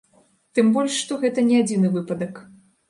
Тым 0.59 0.71
больш, 0.79 0.97
што 1.03 1.21
гэта 1.27 1.47
не 1.51 1.61
адзіны 1.63 1.95
выпадак. 2.01 2.47